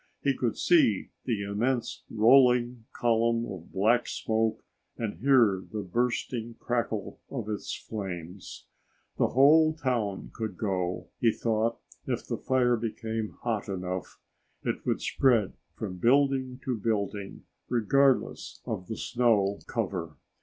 [0.23, 4.63] He could see the immense, rolling column of black smoke
[4.97, 8.65] and hear the bursting crackle of its flames.
[9.19, 11.77] The whole town could go, he thought,
[12.07, 14.19] if the fire became hot enough.
[14.63, 20.15] It would spread from building to building regardless of the snow cover.